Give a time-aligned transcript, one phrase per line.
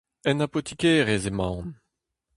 [0.29, 1.67] En apotikerezh emaon.